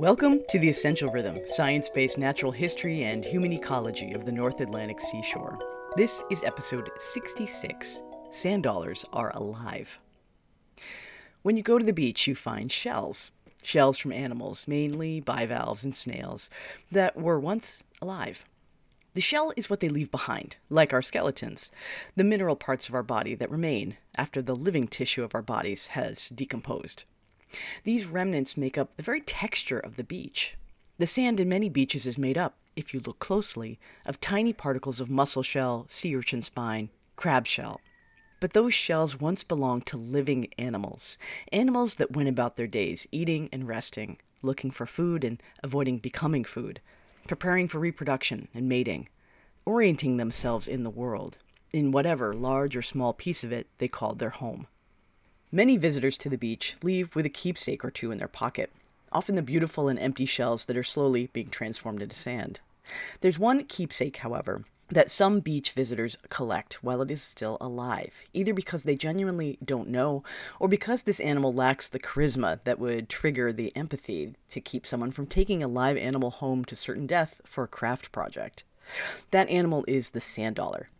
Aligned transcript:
Welcome 0.00 0.40
to 0.48 0.58
the 0.58 0.70
Essential 0.70 1.12
Rhythm, 1.12 1.40
science 1.44 1.90
based 1.90 2.16
natural 2.16 2.52
history 2.52 3.02
and 3.02 3.22
human 3.22 3.52
ecology 3.52 4.14
of 4.14 4.24
the 4.24 4.32
North 4.32 4.62
Atlantic 4.62 4.98
seashore. 4.98 5.58
This 5.94 6.24
is 6.30 6.42
episode 6.42 6.88
66 6.96 8.00
Sand 8.30 8.62
Dollars 8.62 9.04
Are 9.12 9.30
Alive. 9.36 10.00
When 11.42 11.58
you 11.58 11.62
go 11.62 11.78
to 11.78 11.84
the 11.84 11.92
beach, 11.92 12.26
you 12.26 12.34
find 12.34 12.72
shells. 12.72 13.30
Shells 13.62 13.98
from 13.98 14.12
animals, 14.12 14.66
mainly 14.66 15.20
bivalves 15.20 15.84
and 15.84 15.94
snails, 15.94 16.48
that 16.90 17.14
were 17.14 17.38
once 17.38 17.84
alive. 18.00 18.46
The 19.12 19.20
shell 19.20 19.52
is 19.54 19.68
what 19.68 19.80
they 19.80 19.90
leave 19.90 20.10
behind, 20.10 20.56
like 20.70 20.94
our 20.94 21.02
skeletons, 21.02 21.70
the 22.16 22.24
mineral 22.24 22.56
parts 22.56 22.88
of 22.88 22.94
our 22.94 23.02
body 23.02 23.34
that 23.34 23.50
remain 23.50 23.98
after 24.16 24.40
the 24.40 24.56
living 24.56 24.88
tissue 24.88 25.24
of 25.24 25.34
our 25.34 25.42
bodies 25.42 25.88
has 25.88 26.30
decomposed. 26.30 27.04
These 27.84 28.06
remnants 28.06 28.56
make 28.56 28.78
up 28.78 28.96
the 28.96 29.02
very 29.02 29.20
texture 29.20 29.78
of 29.78 29.96
the 29.96 30.04
beach. 30.04 30.56
The 30.98 31.06
sand 31.06 31.40
in 31.40 31.48
many 31.48 31.68
beaches 31.68 32.06
is 32.06 32.18
made 32.18 32.36
up, 32.36 32.56
if 32.76 32.92
you 32.92 33.00
look 33.00 33.18
closely, 33.18 33.78
of 34.04 34.20
tiny 34.20 34.52
particles 34.52 35.00
of 35.00 35.10
mussel 35.10 35.42
shell, 35.42 35.86
sea 35.88 36.14
urchin 36.16 36.42
spine, 36.42 36.90
crab 37.16 37.46
shell. 37.46 37.80
But 38.38 38.52
those 38.54 38.72
shells 38.72 39.20
once 39.20 39.42
belonged 39.42 39.86
to 39.86 39.96
living 39.96 40.48
animals, 40.58 41.18
animals 41.52 41.96
that 41.96 42.12
went 42.12 42.28
about 42.28 42.56
their 42.56 42.66
days 42.66 43.06
eating 43.12 43.48
and 43.52 43.68
resting, 43.68 44.18
looking 44.42 44.70
for 44.70 44.86
food 44.86 45.24
and 45.24 45.42
avoiding 45.62 45.98
becoming 45.98 46.44
food, 46.44 46.80
preparing 47.26 47.68
for 47.68 47.78
reproduction 47.78 48.48
and 48.54 48.68
mating, 48.68 49.08
orienting 49.66 50.16
themselves 50.16 50.66
in 50.66 50.82
the 50.82 50.90
world, 50.90 51.38
in 51.72 51.92
whatever 51.92 52.32
large 52.34 52.76
or 52.76 52.82
small 52.82 53.12
piece 53.12 53.44
of 53.44 53.52
it 53.52 53.68
they 53.78 53.88
called 53.88 54.18
their 54.18 54.30
home. 54.30 54.66
Many 55.52 55.76
visitors 55.76 56.16
to 56.18 56.28
the 56.28 56.38
beach 56.38 56.76
leave 56.80 57.16
with 57.16 57.26
a 57.26 57.30
keepsake 57.30 57.84
or 57.84 57.90
two 57.90 58.12
in 58.12 58.18
their 58.18 58.28
pocket, 58.28 58.70
often 59.10 59.34
the 59.34 59.42
beautiful 59.42 59.88
and 59.88 59.98
empty 59.98 60.24
shells 60.24 60.66
that 60.66 60.76
are 60.76 60.84
slowly 60.84 61.28
being 61.32 61.48
transformed 61.48 62.02
into 62.02 62.14
sand. 62.14 62.60
There's 63.20 63.36
one 63.36 63.64
keepsake, 63.64 64.18
however, 64.18 64.62
that 64.90 65.10
some 65.10 65.40
beach 65.40 65.72
visitors 65.72 66.16
collect 66.28 66.84
while 66.84 67.02
it 67.02 67.10
is 67.10 67.20
still 67.20 67.56
alive, 67.60 68.22
either 68.32 68.54
because 68.54 68.84
they 68.84 68.94
genuinely 68.94 69.58
don't 69.64 69.88
know 69.88 70.22
or 70.60 70.68
because 70.68 71.02
this 71.02 71.18
animal 71.18 71.52
lacks 71.52 71.88
the 71.88 71.98
charisma 71.98 72.62
that 72.62 72.78
would 72.78 73.08
trigger 73.08 73.52
the 73.52 73.74
empathy 73.74 74.34
to 74.50 74.60
keep 74.60 74.86
someone 74.86 75.10
from 75.10 75.26
taking 75.26 75.64
a 75.64 75.68
live 75.68 75.96
animal 75.96 76.30
home 76.30 76.64
to 76.64 76.76
certain 76.76 77.08
death 77.08 77.40
for 77.44 77.64
a 77.64 77.68
craft 77.68 78.12
project. 78.12 78.62
That 79.32 79.48
animal 79.48 79.84
is 79.88 80.10
the 80.10 80.20
sand 80.20 80.54
dollar. 80.54 80.90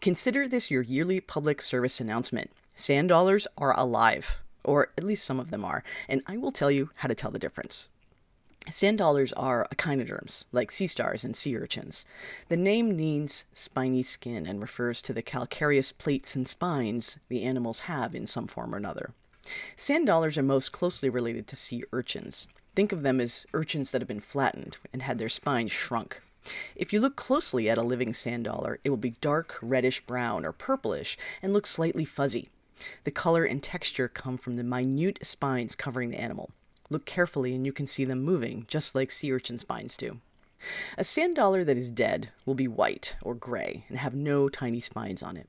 Consider 0.00 0.48
this 0.48 0.70
your 0.70 0.82
yearly 0.82 1.20
public 1.20 1.60
service 1.60 2.00
announcement. 2.00 2.50
Sand 2.78 3.08
dollars 3.08 3.48
are 3.58 3.76
alive, 3.76 4.38
or 4.62 4.92
at 4.96 5.02
least 5.02 5.24
some 5.24 5.40
of 5.40 5.50
them 5.50 5.64
are, 5.64 5.82
and 6.08 6.22
I 6.28 6.36
will 6.36 6.52
tell 6.52 6.70
you 6.70 6.90
how 6.98 7.08
to 7.08 7.14
tell 7.14 7.32
the 7.32 7.38
difference. 7.40 7.88
Sand 8.70 8.98
dollars 8.98 9.32
are 9.32 9.66
echinoderms, 9.72 10.44
like 10.52 10.70
sea 10.70 10.86
stars 10.86 11.24
and 11.24 11.34
sea 11.34 11.56
urchins. 11.56 12.04
The 12.48 12.56
name 12.56 12.96
means 12.96 13.46
spiny 13.52 14.04
skin 14.04 14.46
and 14.46 14.62
refers 14.62 15.02
to 15.02 15.12
the 15.12 15.22
calcareous 15.22 15.90
plates 15.90 16.36
and 16.36 16.46
spines 16.46 17.18
the 17.28 17.42
animals 17.42 17.80
have 17.80 18.14
in 18.14 18.28
some 18.28 18.46
form 18.46 18.72
or 18.72 18.78
another. 18.78 19.10
Sand 19.74 20.06
dollars 20.06 20.38
are 20.38 20.44
most 20.44 20.70
closely 20.70 21.10
related 21.10 21.48
to 21.48 21.56
sea 21.56 21.82
urchins. 21.92 22.46
Think 22.76 22.92
of 22.92 23.02
them 23.02 23.20
as 23.20 23.44
urchins 23.52 23.90
that 23.90 24.00
have 24.00 24.08
been 24.08 24.20
flattened 24.20 24.78
and 24.92 25.02
had 25.02 25.18
their 25.18 25.28
spines 25.28 25.72
shrunk. 25.72 26.22
If 26.76 26.92
you 26.92 27.00
look 27.00 27.16
closely 27.16 27.68
at 27.68 27.76
a 27.76 27.82
living 27.82 28.14
sand 28.14 28.44
dollar, 28.44 28.78
it 28.84 28.90
will 28.90 28.96
be 28.96 29.16
dark 29.20 29.56
reddish 29.60 30.00
brown 30.02 30.46
or 30.46 30.52
purplish 30.52 31.18
and 31.42 31.52
look 31.52 31.66
slightly 31.66 32.04
fuzzy. 32.04 32.50
The 33.04 33.10
color 33.10 33.44
and 33.44 33.62
texture 33.62 34.08
come 34.08 34.36
from 34.36 34.56
the 34.56 34.64
minute 34.64 35.24
spines 35.24 35.74
covering 35.74 36.10
the 36.10 36.20
animal. 36.20 36.50
Look 36.90 37.04
carefully 37.04 37.54
and 37.54 37.66
you 37.66 37.72
can 37.72 37.86
see 37.86 38.04
them 38.04 38.22
moving, 38.22 38.64
just 38.68 38.94
like 38.94 39.10
sea 39.10 39.32
urchin 39.32 39.58
spines 39.58 39.96
do. 39.96 40.20
A 40.96 41.04
sand 41.04 41.34
dollar 41.34 41.64
that 41.64 41.76
is 41.76 41.90
dead 41.90 42.30
will 42.44 42.54
be 42.54 42.68
white 42.68 43.16
or 43.22 43.34
gray 43.34 43.84
and 43.88 43.98
have 43.98 44.14
no 44.14 44.48
tiny 44.48 44.80
spines 44.80 45.22
on 45.22 45.36
it. 45.36 45.48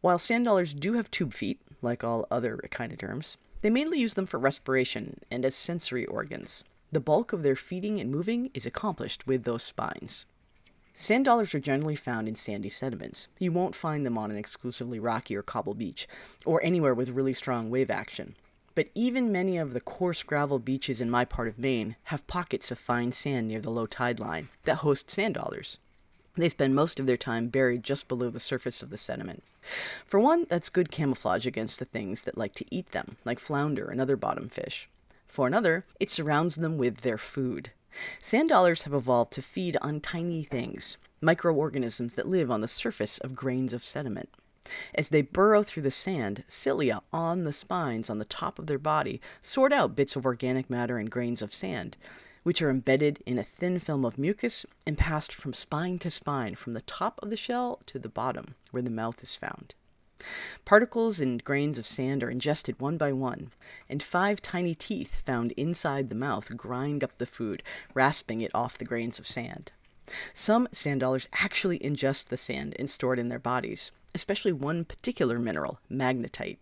While 0.00 0.18
sand 0.18 0.44
dollars 0.44 0.74
do 0.74 0.94
have 0.94 1.10
tube 1.10 1.32
feet, 1.32 1.60
like 1.80 2.04
all 2.04 2.26
other 2.30 2.60
echinoderms, 2.62 3.36
they 3.62 3.70
mainly 3.70 3.98
use 3.98 4.14
them 4.14 4.26
for 4.26 4.38
respiration 4.38 5.20
and 5.30 5.44
as 5.44 5.54
sensory 5.54 6.04
organs. 6.04 6.64
The 6.92 7.00
bulk 7.00 7.32
of 7.32 7.42
their 7.42 7.56
feeding 7.56 7.98
and 7.98 8.10
moving 8.10 8.50
is 8.52 8.66
accomplished 8.66 9.26
with 9.26 9.44
those 9.44 9.62
spines. 9.62 10.26
Sand 10.96 11.24
dollars 11.24 11.56
are 11.56 11.60
generally 11.60 11.96
found 11.96 12.28
in 12.28 12.36
sandy 12.36 12.68
sediments. 12.68 13.26
You 13.40 13.50
won't 13.50 13.74
find 13.74 14.06
them 14.06 14.16
on 14.16 14.30
an 14.30 14.36
exclusively 14.36 15.00
rocky 15.00 15.34
or 15.34 15.42
cobble 15.42 15.74
beach, 15.74 16.06
or 16.44 16.62
anywhere 16.62 16.94
with 16.94 17.10
really 17.10 17.34
strong 17.34 17.68
wave 17.68 17.90
action. 17.90 18.36
But 18.76 18.90
even 18.94 19.32
many 19.32 19.58
of 19.58 19.72
the 19.72 19.80
coarse 19.80 20.22
gravel 20.22 20.60
beaches 20.60 21.00
in 21.00 21.10
my 21.10 21.24
part 21.24 21.48
of 21.48 21.58
Maine 21.58 21.96
have 22.04 22.24
pockets 22.28 22.70
of 22.70 22.78
fine 22.78 23.10
sand 23.10 23.48
near 23.48 23.60
the 23.60 23.70
low 23.70 23.86
tide 23.86 24.20
line 24.20 24.50
that 24.66 24.76
host 24.76 25.10
sand 25.10 25.34
dollars. 25.34 25.78
They 26.36 26.48
spend 26.48 26.76
most 26.76 27.00
of 27.00 27.08
their 27.08 27.16
time 27.16 27.48
buried 27.48 27.82
just 27.82 28.06
below 28.06 28.30
the 28.30 28.38
surface 28.38 28.80
of 28.80 28.90
the 28.90 28.98
sediment. 28.98 29.42
For 30.04 30.20
one, 30.20 30.46
that's 30.48 30.68
good 30.68 30.92
camouflage 30.92 31.44
against 31.44 31.80
the 31.80 31.86
things 31.86 32.22
that 32.22 32.38
like 32.38 32.54
to 32.54 32.66
eat 32.70 32.92
them, 32.92 33.16
like 33.24 33.40
flounder 33.40 33.88
and 33.88 34.00
other 34.00 34.16
bottom 34.16 34.48
fish. 34.48 34.88
For 35.26 35.48
another, 35.48 35.86
it 35.98 36.10
surrounds 36.10 36.54
them 36.54 36.78
with 36.78 36.98
their 36.98 37.18
food. 37.18 37.70
Sand 38.18 38.48
dollars 38.48 38.82
have 38.82 38.94
evolved 38.94 39.32
to 39.32 39.42
feed 39.42 39.76
on 39.80 40.00
tiny 40.00 40.42
things, 40.42 40.96
microorganisms 41.20 42.16
that 42.16 42.28
live 42.28 42.50
on 42.50 42.60
the 42.60 42.68
surface 42.68 43.18
of 43.18 43.36
grains 43.36 43.72
of 43.72 43.84
sediment. 43.84 44.28
As 44.94 45.10
they 45.10 45.22
burrow 45.22 45.62
through 45.62 45.82
the 45.82 45.90
sand, 45.90 46.44
cilia 46.48 47.02
on 47.12 47.44
the 47.44 47.52
spines 47.52 48.08
on 48.08 48.18
the 48.18 48.24
top 48.24 48.58
of 48.58 48.66
their 48.66 48.78
body 48.78 49.20
sort 49.40 49.72
out 49.72 49.96
bits 49.96 50.16
of 50.16 50.24
organic 50.24 50.70
matter 50.70 50.98
and 50.98 51.10
grains 51.10 51.42
of 51.42 51.52
sand, 51.52 51.96
which 52.44 52.62
are 52.62 52.70
embedded 52.70 53.22
in 53.26 53.38
a 53.38 53.44
thin 53.44 53.78
film 53.78 54.04
of 54.04 54.18
mucus 54.18 54.64
and 54.86 54.98
passed 54.98 55.32
from 55.32 55.52
spine 55.52 55.98
to 55.98 56.10
spine, 56.10 56.54
from 56.54 56.72
the 56.72 56.80
top 56.82 57.20
of 57.22 57.30
the 57.30 57.36
shell 57.36 57.80
to 57.86 57.98
the 57.98 58.08
bottom, 58.08 58.54
where 58.70 58.82
the 58.82 58.90
mouth 58.90 59.22
is 59.22 59.36
found. 59.36 59.74
Particles 60.64 61.20
and 61.20 61.42
grains 61.42 61.78
of 61.78 61.86
sand 61.86 62.22
are 62.22 62.30
ingested 62.30 62.80
one 62.80 62.96
by 62.96 63.12
one, 63.12 63.50
and 63.88 64.02
five 64.02 64.40
tiny 64.40 64.74
teeth 64.74 65.22
found 65.24 65.52
inside 65.52 66.08
the 66.08 66.14
mouth 66.14 66.56
grind 66.56 67.04
up 67.04 67.16
the 67.18 67.26
food, 67.26 67.62
rasping 67.94 68.40
it 68.40 68.54
off 68.54 68.78
the 68.78 68.84
grains 68.84 69.18
of 69.18 69.26
sand. 69.26 69.72
Some 70.32 70.68
sand 70.72 71.00
dollars 71.00 71.28
actually 71.32 71.78
ingest 71.78 72.26
the 72.26 72.36
sand 72.36 72.74
and 72.78 72.90
store 72.90 73.14
it 73.14 73.18
in 73.18 73.28
their 73.28 73.38
bodies, 73.38 73.90
especially 74.14 74.52
one 74.52 74.84
particular 74.84 75.38
mineral, 75.38 75.80
magnetite. 75.90 76.58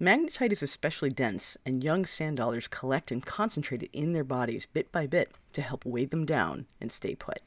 Magnetite 0.00 0.52
is 0.52 0.62
especially 0.62 1.10
dense, 1.10 1.56
and 1.64 1.84
young 1.84 2.04
sand 2.04 2.38
dollars 2.38 2.66
collect 2.66 3.10
and 3.10 3.24
concentrate 3.24 3.82
it 3.82 3.90
in 3.92 4.12
their 4.12 4.24
bodies 4.24 4.66
bit 4.66 4.90
by 4.90 5.06
bit 5.06 5.32
to 5.52 5.62
help 5.62 5.84
weigh 5.84 6.06
them 6.06 6.24
down 6.24 6.66
and 6.80 6.90
stay 6.90 7.14
put. 7.14 7.40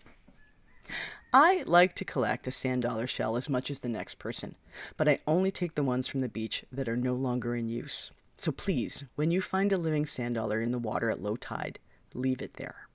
I 1.34 1.64
like 1.66 1.96
to 1.96 2.06
collect 2.06 2.47
a 2.47 2.52
sand 2.52 2.81
dollar 2.81 3.08
shell 3.08 3.38
as 3.38 3.47
much 3.47 3.72
as 3.72 3.80
the 3.80 3.88
next 3.88 4.16
person, 4.16 4.56
but 4.97 5.08
I 5.08 5.19
only 5.25 5.50
take 5.50 5.75
the 5.75 5.84
ones 5.84 6.08
from 6.08 6.19
the 6.19 6.28
beach 6.28 6.66
that 6.74 6.90
are 6.90 6.97
no 6.97 7.14
longer 7.14 7.56
in 7.56 7.69
use. 7.69 8.12
So 8.36 8.52
please, 8.52 9.06
when 9.16 9.31
you 9.31 9.40
find 9.40 9.72
a 9.72 9.78
living 9.78 10.06
sand 10.06 10.36
dollar 10.36 10.62
in 10.62 10.72
the 10.72 10.80
water 10.80 11.09
at 11.09 11.22
low 11.22 11.38
tide, 11.38 11.80
leave 12.14 12.42
it 12.42 12.56
there. 12.56 12.90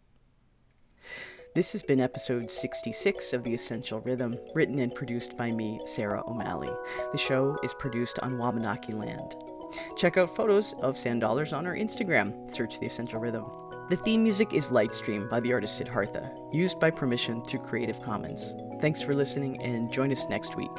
This 1.54 1.72
has 1.72 1.82
been 1.82 1.98
episode 1.98 2.50
66 2.50 3.32
of 3.32 3.42
The 3.42 3.54
Essential 3.54 4.00
Rhythm, 4.00 4.38
written 4.54 4.80
and 4.80 4.94
produced 4.94 5.38
by 5.38 5.50
me, 5.50 5.80
Sarah 5.86 6.22
O'Malley. 6.28 6.72
The 7.12 7.18
show 7.18 7.58
is 7.62 7.72
produced 7.72 8.18
on 8.18 8.36
Wabanaki 8.36 8.92
land. 8.92 9.36
Check 9.96 10.18
out 10.18 10.36
photos 10.36 10.74
of 10.82 10.98
sand 10.98 11.22
dollars 11.22 11.54
on 11.54 11.66
our 11.66 11.74
Instagram. 11.74 12.50
Search 12.50 12.78
The 12.78 12.86
Essential 12.86 13.18
Rhythm. 13.18 13.46
The 13.88 13.96
theme 13.96 14.24
music 14.24 14.52
is 14.52 14.70
Lightstream 14.70 15.30
by 15.30 15.38
the 15.38 15.52
artist 15.52 15.76
Siddhartha, 15.76 16.28
used 16.50 16.80
by 16.80 16.90
permission 16.90 17.40
through 17.40 17.60
Creative 17.60 18.02
Commons. 18.02 18.56
Thanks 18.80 19.00
for 19.00 19.14
listening 19.14 19.62
and 19.62 19.92
join 19.92 20.10
us 20.10 20.28
next 20.28 20.56
week. 20.56 20.76